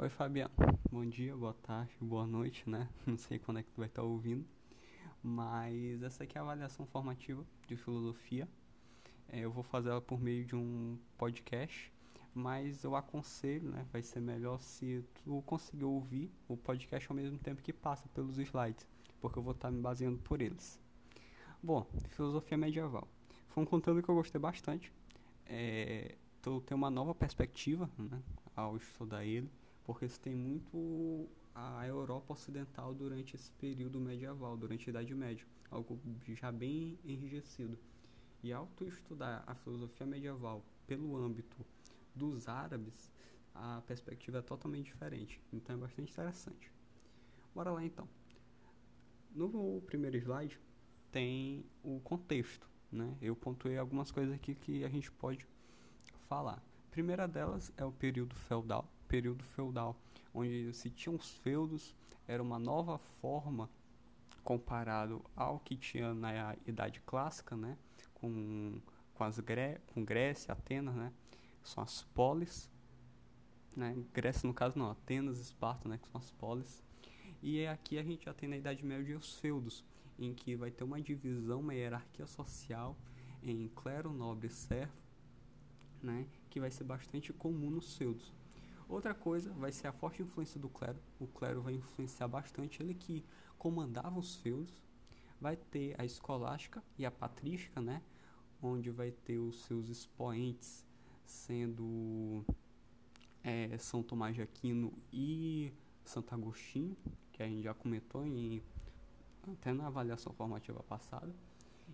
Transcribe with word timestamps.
Oi, 0.00 0.08
Fabiano. 0.08 0.54
Bom 0.92 1.04
dia, 1.04 1.36
boa 1.36 1.54
tarde, 1.54 1.90
boa 2.00 2.24
noite, 2.24 2.70
né? 2.70 2.88
Não 3.04 3.16
sei 3.16 3.36
quando 3.36 3.58
é 3.58 3.64
que 3.64 3.72
tu 3.72 3.78
vai 3.78 3.88
estar 3.88 4.04
ouvindo. 4.04 4.46
Mas 5.20 6.00
essa 6.04 6.22
aqui 6.22 6.38
é 6.38 6.40
a 6.40 6.44
avaliação 6.44 6.86
formativa 6.86 7.44
de 7.66 7.74
filosofia. 7.74 8.48
É, 9.28 9.40
eu 9.40 9.50
vou 9.50 9.64
fazer 9.64 9.88
ela 9.88 10.00
por 10.00 10.20
meio 10.20 10.44
de 10.44 10.54
um 10.54 10.96
podcast, 11.16 11.92
mas 12.32 12.84
eu 12.84 12.94
aconselho, 12.94 13.70
né? 13.70 13.84
Vai 13.92 14.00
ser 14.00 14.20
melhor 14.20 14.60
se 14.60 15.04
tu 15.24 15.42
conseguir 15.44 15.82
ouvir 15.82 16.30
o 16.46 16.56
podcast 16.56 17.10
ao 17.10 17.16
mesmo 17.16 17.36
tempo 17.36 17.60
que 17.60 17.72
passa 17.72 18.08
pelos 18.14 18.38
slides, 18.38 18.86
porque 19.20 19.36
eu 19.36 19.42
vou 19.42 19.52
estar 19.52 19.68
me 19.68 19.80
baseando 19.80 20.18
por 20.18 20.40
eles. 20.40 20.80
Bom, 21.60 21.84
filosofia 22.10 22.56
medieval. 22.56 23.08
Foi 23.48 23.64
um 23.64 23.66
conteúdo 23.66 24.00
que 24.00 24.08
eu 24.08 24.14
gostei 24.14 24.40
bastante. 24.40 24.92
É, 25.44 26.14
tu 26.40 26.60
tem 26.60 26.76
uma 26.76 26.88
nova 26.88 27.16
perspectiva 27.16 27.90
né, 27.98 28.22
ao 28.54 28.76
estudar 28.76 29.24
ele, 29.24 29.50
porque 29.88 30.06
você 30.06 30.20
tem 30.20 30.34
muito 30.34 31.26
a 31.54 31.86
Europa 31.86 32.34
Ocidental 32.34 32.92
durante 32.92 33.34
esse 33.34 33.50
período 33.52 33.98
medieval, 33.98 34.54
durante 34.54 34.86
a 34.86 34.90
Idade 34.90 35.14
Média, 35.14 35.46
algo 35.70 35.98
já 36.34 36.52
bem 36.52 36.98
enrijecido. 37.02 37.78
E 38.42 38.52
ao 38.52 38.66
tu 38.76 38.84
estudar 38.84 39.42
a 39.46 39.54
filosofia 39.54 40.06
medieval 40.06 40.62
pelo 40.86 41.16
âmbito 41.16 41.56
dos 42.14 42.48
árabes, 42.48 43.10
a 43.54 43.80
perspectiva 43.86 44.40
é 44.40 44.42
totalmente 44.42 44.84
diferente. 44.84 45.40
Então 45.50 45.76
é 45.76 45.78
bastante 45.78 46.12
interessante. 46.12 46.70
Bora 47.54 47.70
lá 47.70 47.82
então. 47.82 48.06
No 49.34 49.80
primeiro 49.86 50.18
slide 50.18 50.60
tem 51.10 51.64
o 51.82 51.98
contexto, 52.00 52.68
né? 52.92 53.16
Eu 53.22 53.34
pontuei 53.34 53.78
algumas 53.78 54.10
coisas 54.10 54.34
aqui 54.34 54.54
que 54.54 54.84
a 54.84 54.88
gente 54.90 55.10
pode 55.10 55.48
falar. 56.28 56.62
A 56.88 56.90
primeira 56.90 57.26
delas 57.26 57.72
é 57.74 57.86
o 57.86 57.90
período 57.90 58.34
feudal. 58.34 58.86
Período 59.08 59.42
feudal, 59.42 59.96
onde 60.34 60.72
se 60.72 60.90
tinham 60.90 61.16
os 61.16 61.30
feudos, 61.38 61.94
era 62.26 62.42
uma 62.42 62.58
nova 62.58 62.98
forma 63.20 63.68
comparado 64.44 65.24
ao 65.34 65.58
que 65.58 65.76
tinha 65.76 66.14
na 66.14 66.56
Idade 66.66 67.00
Clássica, 67.04 67.56
né? 67.56 67.76
Com, 68.14 68.80
com, 69.14 69.24
as 69.24 69.38
Gré 69.40 69.80
com 69.92 70.04
Grécia, 70.04 70.52
Atenas, 70.52 70.94
né? 70.94 71.12
São 71.62 71.82
as 71.82 72.02
polis, 72.14 72.70
né? 73.76 73.96
Grécia 74.12 74.46
no 74.46 74.54
caso 74.54 74.78
não, 74.78 74.90
Atenas, 74.90 75.38
Esparta, 75.38 75.88
né? 75.88 75.98
Que 75.98 76.08
são 76.08 76.20
as 76.20 76.30
polis. 76.30 76.82
E 77.42 77.66
aqui 77.66 77.98
a 77.98 78.02
gente 78.02 78.24
já 78.24 78.34
tem 78.34 78.48
na 78.48 78.56
Idade 78.56 78.84
Média 78.84 79.16
os 79.16 79.38
feudos, 79.38 79.84
em 80.18 80.34
que 80.34 80.56
vai 80.56 80.70
ter 80.70 80.84
uma 80.84 81.00
divisão, 81.00 81.60
uma 81.60 81.74
hierarquia 81.74 82.26
social 82.26 82.96
em 83.42 83.68
clero, 83.68 84.12
nobre 84.12 84.48
e 84.48 84.50
servo, 84.50 84.92
né, 86.02 86.26
que 86.50 86.60
vai 86.60 86.70
ser 86.70 86.84
bastante 86.84 87.32
comum 87.32 87.70
nos 87.70 87.96
feudos. 87.96 88.32
Outra 88.88 89.12
coisa 89.14 89.52
vai 89.52 89.70
ser 89.70 89.86
a 89.86 89.92
forte 89.92 90.22
influência 90.22 90.58
do 90.58 90.68
clero. 90.68 90.98
O 91.20 91.26
clero 91.26 91.60
vai 91.60 91.74
influenciar 91.74 92.26
bastante 92.26 92.82
ele 92.82 92.94
que 92.94 93.22
comandava 93.58 94.18
os 94.18 94.36
feudos. 94.36 94.82
Vai 95.40 95.56
ter 95.56 95.94
a 96.00 96.04
escolástica 96.04 96.82
e 96.96 97.04
a 97.04 97.10
patrística, 97.10 97.80
né, 97.80 98.02
onde 98.62 98.90
vai 98.90 99.12
ter 99.12 99.38
os 99.38 99.62
seus 99.64 99.88
expoentes 99.88 100.84
sendo 101.24 102.44
é, 103.44 103.76
São 103.78 104.02
Tomás 104.02 104.34
de 104.34 104.42
Aquino 104.42 104.92
e 105.12 105.72
Santo 106.04 106.34
Agostinho, 106.34 106.96
que 107.30 107.42
a 107.42 107.46
gente 107.46 107.62
já 107.62 107.74
comentou 107.74 108.26
em, 108.26 108.62
até 109.52 109.72
na 109.72 109.86
avaliação 109.86 110.32
formativa 110.32 110.82
passada. 110.82 111.32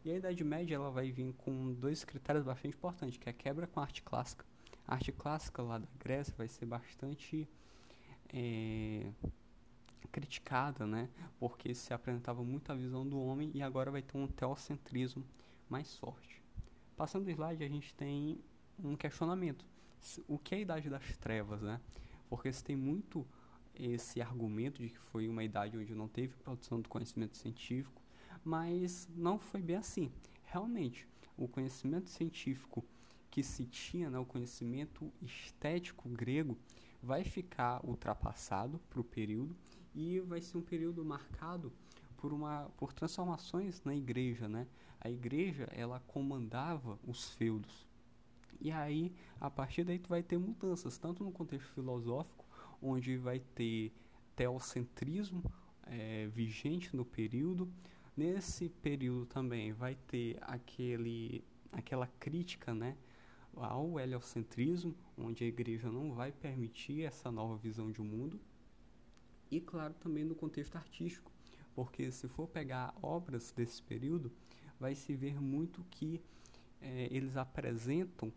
E 0.05 0.11
a 0.11 0.17
Idade 0.17 0.45
Média 0.45 0.77
ela 0.77 0.91
vai 0.91 1.11
vir 1.11 1.35
com 1.35 1.75
dois 1.75 2.05
critérios 2.05 2.45
bastante 2.45 2.77
importantes, 2.77 3.19
que 3.19 3.29
é 3.29 3.31
a 3.31 3.35
quebra 3.35 3.67
com 3.67 3.81
a 3.81 3.83
arte 3.83 4.03
clássica. 4.03 4.45
A 4.87 4.95
arte 4.95 5.13
clássica 5.13 5.63
lá 5.63 5.79
da 5.79 5.89
Grécia 5.99 6.35
vai 6.37 6.49
ser 6.49 6.67
bastante 6.67 7.49
é, 8.33 9.11
criticada, 10.13 10.87
né? 10.87 11.09
Porque 11.39 11.75
se 11.75 11.93
apresentava 11.93 12.43
muito 12.45 12.71
a 12.71 12.75
visão 12.75 13.07
do 13.07 13.19
homem 13.19 13.51
e 13.55 13.63
agora 13.63 13.91
vai 13.91 14.03
ter 14.03 14.17
um 14.17 14.27
teocentrismo 14.27 15.25
mais 15.69 15.97
forte. 15.97 16.43
Passando 16.97 17.27
o 17.27 17.31
slide, 17.31 17.65
a 17.65 17.69
gente 17.69 17.95
tem 17.95 18.39
um 18.79 18.97
questionamento. 18.97 19.65
O 20.29 20.39
que 20.39 20.55
é 20.55 20.59
a 20.59 20.61
Idade 20.61 20.91
das 20.91 21.17
Trevas, 21.17 21.63
né? 21.63 21.81
Porque 22.29 22.53
se 22.53 22.63
tem 22.63 22.77
muito 22.77 23.27
esse 23.75 24.21
argumento 24.21 24.83
de 24.83 24.91
que 24.91 24.99
foi 24.99 25.29
uma 25.29 25.43
idade 25.43 25.77
onde 25.77 25.95
não 25.95 26.07
teve 26.07 26.35
produção 26.35 26.81
do 26.81 26.89
conhecimento 26.89 27.37
científico, 27.37 28.01
mas 28.45 29.09
não 29.17 29.39
foi 29.39 29.63
bem 29.63 29.77
assim. 29.77 30.13
Realmente, 30.45 31.09
o 31.37 31.49
conhecimento 31.49 32.09
científico 32.09 32.85
que 33.35 33.43
se 33.43 33.65
tinha, 33.65 34.09
né, 34.09 34.17
o 34.17 34.25
conhecimento 34.25 35.13
estético 35.21 36.09
grego, 36.09 36.57
vai 37.03 37.25
ficar 37.25 37.85
ultrapassado 37.85 38.79
para 38.89 39.01
o 39.01 39.03
período 39.03 39.57
e 39.93 40.21
vai 40.21 40.41
ser 40.41 40.57
um 40.57 40.63
período 40.63 41.05
marcado 41.05 41.73
por 42.17 42.33
uma 42.33 42.71
por 42.77 42.93
transformações 42.93 43.83
na 43.83 43.93
igreja, 43.93 44.49
né? 44.49 44.69
A 45.01 45.11
igreja 45.11 45.65
ela 45.73 45.99
comandava 46.07 46.97
os 47.05 47.31
feudos. 47.31 47.89
E 48.61 48.71
aí, 48.71 49.13
a 49.41 49.51
partir 49.51 49.83
daí 49.83 49.99
tu 49.99 50.11
vai 50.11 50.23
ter 50.23 50.39
mudanças, 50.39 50.97
tanto 50.97 51.25
no 51.25 51.33
contexto 51.33 51.67
filosófico, 51.75 52.47
onde 52.81 53.17
vai 53.17 53.41
ter 53.41 53.93
teocentrismo 54.37 55.43
é, 55.89 56.29
vigente 56.29 56.95
no 56.95 57.05
período, 57.05 57.69
Nesse 58.17 58.69
período 58.69 59.27
também 59.27 59.73
vai 59.73 59.97
ter 60.07 60.39
aquele, 60.43 61.43
aquela 61.73 62.07
crítica 62.07 62.73
né, 62.73 62.97
ao 63.57 63.99
heliocentrismo, 63.99 64.95
onde 65.17 65.45
a 65.45 65.47
igreja 65.47 65.91
não 65.91 66.13
vai 66.13 66.33
permitir 66.33 67.03
essa 67.03 67.31
nova 67.31 67.57
visão 67.57 67.91
de 67.91 68.01
mundo. 68.01 68.41
E, 69.51 69.61
claro, 69.61 69.95
também 69.95 70.25
no 70.25 70.35
contexto 70.35 70.77
artístico, 70.77 71.31
porque 71.75 72.11
se 72.11 72.29
for 72.29 72.49
pegar 72.49 72.95
obras 73.03 73.53
desse 73.53 73.83
período, 73.83 74.33
vai 74.79 74.95
se 74.95 75.15
ver 75.15 75.41
muito 75.41 75.85
que 75.91 76.21
é, 76.81 77.09
eles 77.11 77.37
apresentam 77.37 78.33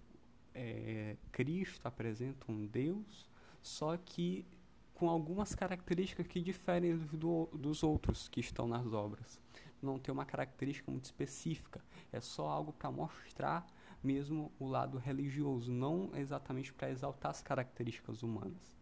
é, 0.54 1.16
Cristo, 1.32 1.86
apresentam 1.86 2.66
Deus, 2.66 3.30
só 3.62 3.96
que 3.98 4.46
com 4.94 5.10
algumas 5.10 5.54
características 5.54 6.26
que 6.26 6.42
diferem 6.42 6.98
do, 6.98 7.48
dos 7.54 7.84
outros 7.84 8.28
que 8.28 8.40
estão 8.40 8.68
nas 8.68 8.92
obras 8.94 9.40
não 9.80 10.00
tem 10.00 10.12
uma 10.12 10.26
característica 10.26 10.90
muito 10.90 11.06
específica, 11.06 11.80
é 12.12 12.20
só 12.20 12.48
algo 12.48 12.74
para 12.74 12.90
mostrar 12.90 13.68
mesmo 14.04 14.52
o 14.60 14.68
lado 14.68 14.98
religioso, 14.98 15.72
não 15.72 16.16
exatamente 16.16 16.74
para 16.74 16.90
exaltar 16.90 17.32
as 17.32 17.42
características 17.42 18.24
humanas. 18.24 18.76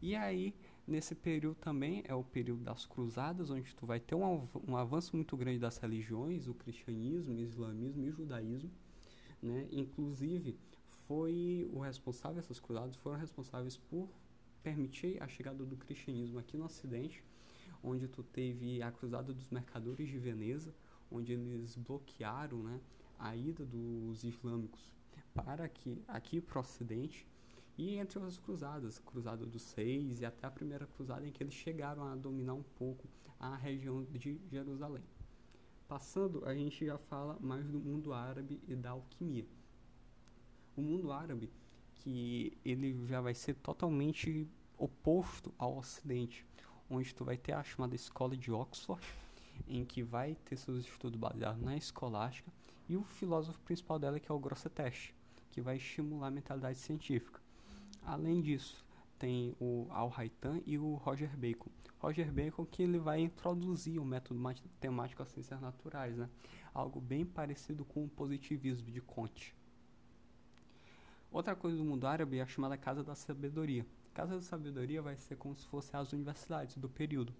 E 0.00 0.14
aí, 0.14 0.54
nesse 0.86 1.14
período 1.14 1.56
também 1.56 2.02
é 2.06 2.14
o 2.14 2.22
período 2.22 2.62
das 2.62 2.84
cruzadas, 2.84 3.50
onde 3.50 3.74
tu 3.74 3.86
vai 3.86 3.98
ter 3.98 4.14
um, 4.14 4.46
um 4.66 4.76
avanço 4.76 5.16
muito 5.16 5.36
grande 5.36 5.58
das 5.58 5.78
religiões, 5.78 6.48
o 6.48 6.54
cristianismo, 6.54 7.34
o 7.34 7.40
islamismo 7.40 8.04
e 8.04 8.08
o 8.08 8.12
judaísmo, 8.12 8.70
né? 9.42 9.66
Inclusive, 9.70 10.58
foi 11.06 11.68
o 11.72 11.80
responsável, 11.80 12.38
essas 12.38 12.60
cruzadas 12.60 12.96
foram 12.96 13.18
responsáveis 13.18 13.76
por 13.76 14.08
permitir 14.62 15.22
a 15.22 15.28
chegada 15.28 15.64
do 15.64 15.76
cristianismo 15.76 16.38
aqui 16.38 16.56
no 16.56 16.64
Ocidente, 16.64 17.22
onde 17.82 18.08
tu 18.08 18.22
teve 18.22 18.82
a 18.82 18.90
Cruzada 18.90 19.32
dos 19.32 19.48
Mercadores 19.50 20.08
de 20.08 20.18
Veneza, 20.18 20.74
onde 21.10 21.32
eles 21.32 21.76
bloquearam 21.76 22.62
né, 22.62 22.80
a 23.18 23.36
ida 23.36 23.64
dos 23.64 24.24
islâmicos 24.24 24.92
para 25.34 25.64
aqui, 25.64 26.02
aqui 26.08 26.40
para 26.40 26.58
o 26.58 26.60
Ocidente, 26.60 27.26
e 27.76 27.96
entre 27.96 28.18
as 28.20 28.38
cruzadas, 28.38 28.98
Cruzada 28.98 29.44
dos 29.44 29.62
Seis 29.62 30.20
e 30.20 30.24
até 30.24 30.46
a 30.46 30.50
primeira 30.50 30.86
cruzada 30.86 31.26
em 31.26 31.30
que 31.30 31.42
eles 31.42 31.52
chegaram 31.52 32.04
a 32.04 32.16
dominar 32.16 32.54
um 32.54 32.62
pouco 32.62 33.06
a 33.38 33.54
região 33.54 34.02
de 34.04 34.40
Jerusalém. 34.50 35.04
Passando, 35.86 36.44
a 36.46 36.54
gente 36.54 36.84
já 36.86 36.96
fala 36.96 37.38
mais 37.40 37.66
do 37.68 37.78
mundo 37.78 38.12
árabe 38.12 38.60
e 38.66 38.74
da 38.74 38.90
alquimia. 38.90 39.46
O 40.74 40.80
mundo 40.80 41.12
árabe, 41.12 41.52
que 41.96 42.56
ele 42.64 43.06
já 43.06 43.20
vai 43.20 43.34
ser 43.34 43.54
totalmente 43.54 44.48
oposto 44.78 45.52
ao 45.58 45.76
Ocidente 45.76 46.46
onde 46.88 47.14
tu 47.14 47.24
vai 47.24 47.36
ter 47.36 47.52
a 47.52 47.62
chamada 47.62 47.94
Escola 47.94 48.36
de 48.36 48.50
Oxford, 48.50 49.04
em 49.66 49.84
que 49.84 50.02
vai 50.02 50.36
ter 50.44 50.56
seus 50.56 50.84
estudos 50.84 51.18
baseados 51.18 51.60
na 51.60 51.76
escolástica, 51.76 52.50
e 52.88 52.96
o 52.96 53.02
filósofo 53.02 53.58
principal 53.60 53.98
dela 53.98 54.20
que 54.20 54.30
é 54.30 54.34
o 54.34 54.38
Grosseteste, 54.38 55.14
que 55.50 55.60
vai 55.60 55.76
estimular 55.76 56.28
a 56.28 56.30
mentalidade 56.30 56.78
científica. 56.78 57.40
Além 58.02 58.40
disso, 58.40 58.84
tem 59.18 59.56
o 59.60 59.86
Al 59.90 60.12
Haytham 60.16 60.62
e 60.66 60.78
o 60.78 60.94
Roger 60.94 61.36
Bacon. 61.36 61.70
Roger 61.98 62.32
Bacon 62.32 62.64
que 62.64 62.82
ele 62.82 62.98
vai 62.98 63.20
introduzir 63.20 63.98
o 63.98 64.04
método 64.04 64.38
matemático 64.38 65.22
às 65.22 65.28
ciências 65.28 65.60
naturais, 65.60 66.16
né? 66.16 66.28
Algo 66.72 67.00
bem 67.00 67.24
parecido 67.24 67.84
com 67.84 68.04
o 68.04 68.08
positivismo 68.08 68.90
de 68.90 69.00
Comte. 69.00 69.54
Outra 71.30 71.56
coisa 71.56 71.76
do 71.76 71.84
mundo 71.84 72.06
árabe 72.06 72.38
é 72.38 72.42
a 72.42 72.46
chamada 72.46 72.76
Casa 72.76 73.02
da 73.02 73.14
Sabedoria, 73.14 73.84
Casa 74.16 74.36
da 74.36 74.40
Sabedoria 74.40 75.02
vai 75.02 75.14
ser 75.14 75.36
como 75.36 75.54
se 75.54 75.66
fossem 75.66 76.00
as 76.00 76.10
universidades 76.10 76.78
do 76.78 76.88
período, 76.88 77.34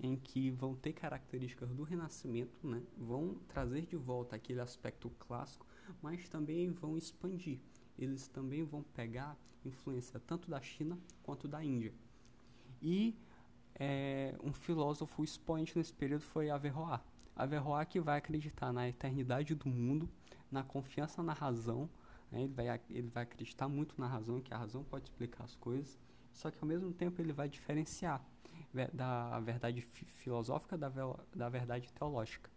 em 0.00 0.16
que 0.16 0.50
vão 0.50 0.74
ter 0.74 0.92
características 0.92 1.72
do 1.72 1.82
Renascimento, 1.82 2.66
né? 2.66 2.82
vão 2.96 3.36
trazer 3.48 3.82
de 3.82 3.96
volta 3.96 4.36
aquele 4.36 4.60
aspecto 4.60 5.10
clássico, 5.18 5.66
mas 6.00 6.28
também 6.28 6.70
vão 6.70 6.96
expandir. 6.96 7.60
Eles 7.98 8.28
também 8.28 8.64
vão 8.64 8.82
pegar 8.82 9.36
influência 9.64 10.20
tanto 10.20 10.50
da 10.50 10.60
China 10.60 10.98
quanto 11.22 11.46
da 11.46 11.62
Índia. 11.62 11.92
E 12.80 13.16
é, 13.74 14.34
um 14.42 14.52
filósofo 14.52 15.22
expoente 15.22 15.76
nesse 15.76 15.92
período 15.94 16.22
foi 16.22 16.50
Averroes. 16.50 17.00
Averroes 17.34 17.88
que 17.88 18.00
vai 18.00 18.18
acreditar 18.18 18.72
na 18.72 18.88
eternidade 18.88 19.54
do 19.54 19.68
mundo, 19.68 20.08
na 20.50 20.62
confiança 20.62 21.22
na 21.22 21.32
razão, 21.32 21.88
né? 22.30 22.42
ele, 22.42 22.52
vai, 22.52 22.80
ele 22.90 23.08
vai 23.08 23.22
acreditar 23.22 23.68
muito 23.68 23.94
na 23.98 24.06
razão, 24.06 24.40
que 24.40 24.52
a 24.52 24.58
razão 24.58 24.84
pode 24.84 25.04
explicar 25.04 25.44
as 25.44 25.54
coisas, 25.54 25.98
só 26.32 26.50
que 26.50 26.58
ao 26.60 26.66
mesmo 26.68 26.92
tempo 26.92 27.20
ele 27.20 27.32
vai 27.32 27.48
diferenciar 27.48 28.24
da 28.92 29.38
verdade 29.40 29.82
filosófica 29.82 30.78
da, 30.78 30.90
da 31.34 31.48
verdade 31.48 31.92
teológica, 31.92 32.50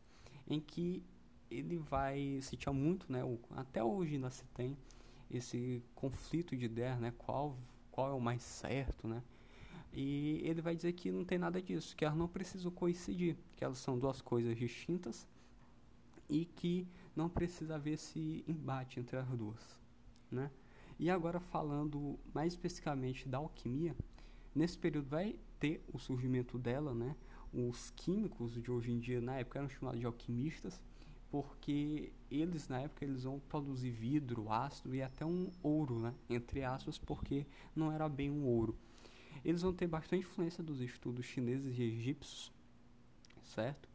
em 0.47 0.59
que 0.59 1.03
ele 1.49 1.77
vai 1.77 2.39
se 2.41 2.55
tinha 2.55 2.73
muito, 2.73 3.11
né, 3.11 3.23
o, 3.23 3.39
até 3.51 3.83
hoje 3.83 4.15
ainda 4.15 4.31
se 4.31 4.45
tem 4.47 4.77
esse 5.29 5.83
conflito 5.93 6.55
de 6.55 6.65
ideias, 6.65 6.99
né, 6.99 7.13
qual 7.17 7.57
qual 7.95 8.11
é 8.11 8.13
o 8.13 8.19
mais 8.19 8.43
certo, 8.43 9.07
né? 9.07 9.23
E 9.93 10.41
ele 10.43 10.61
vai 10.61 10.75
dizer 10.75 10.91
que 10.91 11.09
não 11.09 11.23
tem 11.23 11.37
nada 11.37 11.61
disso, 11.61 11.95
que 11.95 12.03
elas 12.03 12.17
não 12.17 12.27
precisam 12.27 12.69
coincidir, 12.69 13.37
que 13.55 13.63
elas 13.63 13.77
são 13.77 13.97
duas 13.97 14.21
coisas 14.21 14.57
distintas 14.57 15.25
e 16.29 16.43
que 16.43 16.85
não 17.15 17.29
precisa 17.29 17.75
haver 17.75 17.93
esse 17.93 18.43
embate 18.45 18.99
entre 18.99 19.15
as 19.15 19.27
duas, 19.29 19.79
né? 20.29 20.51
E 20.99 21.09
agora 21.09 21.39
falando 21.39 22.19
mais 22.33 22.51
especificamente 22.51 23.29
da 23.29 23.37
alquimia, 23.37 23.95
nesse 24.53 24.77
período 24.77 25.07
vai 25.07 25.39
ter 25.59 25.83
o 25.93 25.99
surgimento 25.99 26.57
dela, 26.57 26.93
né? 26.93 27.15
Os 27.53 27.91
químicos 27.91 28.61
de 28.61 28.71
hoje 28.71 28.91
em 28.91 28.99
dia, 28.99 29.21
na 29.21 29.37
época, 29.37 29.59
eram 29.59 29.69
chamados 29.69 29.99
de 29.99 30.05
alquimistas, 30.05 30.81
porque 31.29 32.11
eles, 32.29 32.67
na 32.67 32.81
época, 32.81 33.05
eles 33.05 33.23
vão 33.23 33.39
produzir 33.39 33.91
vidro, 33.91 34.51
ácido 34.51 34.95
e 34.95 35.01
até 35.01 35.25
um 35.25 35.49
ouro, 35.63 35.99
né? 35.99 36.13
Entre 36.29 36.63
aspas, 36.63 36.97
porque 36.97 37.45
não 37.75 37.91
era 37.91 38.07
bem 38.09 38.29
um 38.29 38.45
ouro 38.45 38.77
eles 39.45 39.61
vão 39.61 39.71
ter 39.71 39.85
bastante 39.85 40.25
influência 40.25 40.63
dos 40.63 40.81
estudos 40.81 41.23
chineses 41.23 41.77
e 41.77 41.83
egípcios, 41.83 42.51
certo? 43.43 43.87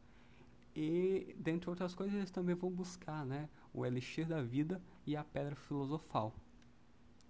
E, 0.73 1.35
dentre 1.37 1.69
outras 1.69 1.93
coisas, 1.93 2.15
eles 2.15 2.31
também 2.31 2.55
vão 2.55 2.71
buscar 2.71 3.25
né, 3.25 3.49
o 3.73 3.85
elixir 3.85 4.25
da 4.25 4.41
vida 4.41 4.81
e 5.05 5.13
a 5.13 5.25
pedra 5.25 5.53
filosofal. 5.53 6.33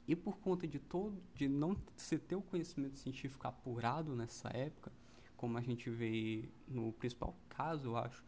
E 0.07 0.15
por 0.15 0.37
conta 0.37 0.67
de 0.67 0.79
todo, 0.79 1.21
de 1.35 1.47
não 1.47 1.77
se 1.95 2.17
ter 2.17 2.35
o 2.35 2.41
conhecimento 2.41 2.97
científico 2.97 3.47
apurado 3.47 4.15
nessa 4.15 4.49
época, 4.49 4.91
como 5.37 5.57
a 5.57 5.61
gente 5.61 5.89
vê 5.89 6.49
no 6.67 6.91
principal 6.93 7.35
caso, 7.49 7.89
eu 7.89 7.97
acho, 7.97 8.23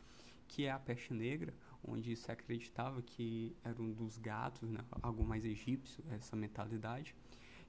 que 0.48 0.66
é 0.66 0.72
a 0.72 0.80
peste 0.80 1.14
negra, 1.14 1.54
onde 1.84 2.16
se 2.16 2.31
acreditava 2.31 3.02
que 3.02 3.56
era 3.64 3.81
um 3.81 3.92
dos 3.92 4.18
gatos, 4.18 4.70
né, 4.70 4.80
algo 5.02 5.24
mais 5.24 5.44
egípcio, 5.44 6.04
essa 6.12 6.36
mentalidade. 6.36 7.16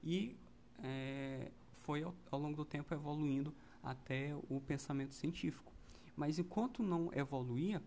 E 0.03 0.35
é, 0.81 1.51
foi 1.81 2.03
ao, 2.03 2.15
ao 2.31 2.39
longo 2.39 2.55
do 2.55 2.65
tempo 2.65 2.93
evoluindo 2.93 3.53
até 3.83 4.35
o 4.49 4.59
pensamento 4.61 5.13
científico. 5.13 5.71
Mas 6.15 6.39
enquanto 6.39 6.81
não 6.81 7.11
evoluía, 7.13 7.83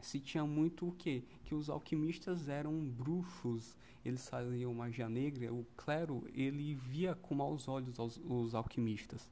se 0.00 0.20
tinha 0.20 0.44
muito 0.44 0.88
o 0.88 0.92
quê? 0.92 1.22
Que 1.44 1.54
os 1.54 1.68
alquimistas 1.68 2.48
eram 2.48 2.72
bruxos, 2.84 3.76
eles 4.04 4.28
faziam 4.28 4.72
magia 4.74 5.08
negra, 5.08 5.52
o 5.52 5.66
clero, 5.76 6.24
ele 6.34 6.74
via 6.74 7.14
com 7.14 7.34
maus 7.34 7.68
olhos 7.68 7.98
os, 7.98 8.20
os 8.24 8.54
alquimistas. 8.54 9.28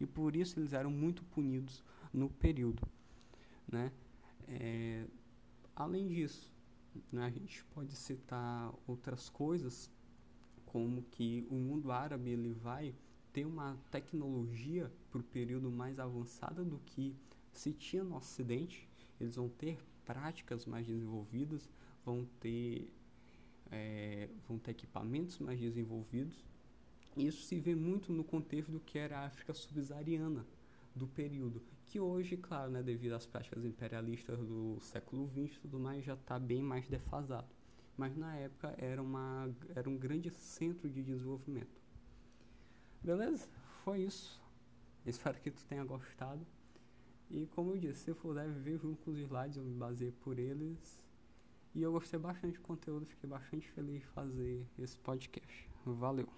E 0.00 0.06
por 0.06 0.36
isso 0.36 0.58
eles 0.58 0.72
eram 0.72 0.90
muito 0.90 1.24
punidos 1.24 1.82
no 2.12 2.28
período, 2.28 2.82
né? 3.70 3.92
É, 4.48 5.06
além 5.74 6.08
disso, 6.08 6.52
né, 7.10 7.24
a 7.24 7.30
gente 7.30 7.64
pode 7.66 7.94
citar 7.96 8.72
outras 8.86 9.28
coisas, 9.28 9.90
como 10.66 11.02
que 11.02 11.46
o 11.50 11.54
mundo 11.54 11.92
árabe 11.92 12.30
ele 12.30 12.52
vai 12.52 12.94
ter 13.32 13.46
uma 13.46 13.76
tecnologia 13.90 14.92
para 15.10 15.20
o 15.20 15.24
período 15.24 15.70
mais 15.70 15.98
avançada 15.98 16.64
do 16.64 16.78
que 16.78 17.14
se 17.52 17.72
tinha 17.72 18.04
no 18.04 18.16
Ocidente. 18.16 18.88
Eles 19.20 19.36
vão 19.36 19.48
ter 19.48 19.78
práticas 20.04 20.66
mais 20.66 20.86
desenvolvidas, 20.86 21.68
vão 22.04 22.24
ter, 22.40 22.92
é, 23.70 24.28
vão 24.48 24.58
ter 24.58 24.72
equipamentos 24.72 25.38
mais 25.38 25.60
desenvolvidos. 25.60 26.44
Isso 27.16 27.42
se 27.42 27.58
vê 27.58 27.74
muito 27.74 28.12
no 28.12 28.24
contexto 28.24 28.70
do 28.70 28.80
que 28.80 28.98
era 28.98 29.18
a 29.18 29.26
África 29.26 29.52
subsaariana 29.52 30.46
do 30.94 31.06
período, 31.06 31.62
que 31.86 32.00
hoje, 32.00 32.36
claro, 32.36 32.70
né, 32.70 32.82
devido 32.82 33.12
às 33.12 33.26
práticas 33.26 33.64
imperialistas 33.64 34.38
do 34.38 34.78
século 34.80 35.28
XX 35.28 35.56
e 35.56 35.60
tudo 35.60 35.78
mais, 35.78 36.04
já 36.04 36.14
está 36.14 36.38
bem 36.38 36.62
mais 36.62 36.88
defasado. 36.88 37.48
Mas 37.96 38.16
na 38.16 38.34
época 38.36 38.74
era, 38.78 39.02
uma, 39.02 39.54
era 39.74 39.88
um 39.88 39.96
grande 39.96 40.30
centro 40.30 40.88
de 40.88 41.02
desenvolvimento. 41.02 41.80
Beleza? 43.02 43.46
Foi 43.84 44.00
isso. 44.00 44.40
Espero 45.04 45.38
que 45.40 45.50
tu 45.50 45.62
tenha 45.66 45.84
gostado. 45.84 46.46
E 47.32 47.46
como 47.46 47.70
eu 47.72 47.78
disse, 47.78 48.04
se 48.04 48.14
puder 48.14 48.46
ver 48.50 48.78
junto 48.78 49.02
com 49.02 49.10
os 49.10 49.18
slides, 49.18 49.56
eu 49.56 49.64
me 49.64 49.74
baseei 49.74 50.12
por 50.12 50.38
eles. 50.38 51.02
E 51.74 51.82
eu 51.82 51.90
gostei 51.90 52.20
bastante 52.20 52.58
do 52.58 52.60
conteúdo, 52.60 53.06
fiquei 53.06 53.28
bastante 53.28 53.66
feliz 53.70 54.00
de 54.00 54.06
fazer 54.08 54.66
esse 54.78 54.98
podcast. 54.98 55.70
Valeu! 55.86 56.28